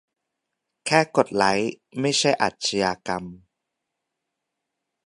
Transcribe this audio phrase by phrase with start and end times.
[0.85, 3.23] "แค่กดไลค์ ไม่ใช่อาชญากรรม"